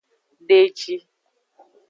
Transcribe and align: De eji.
De 0.47 0.55
eji. 0.65 0.95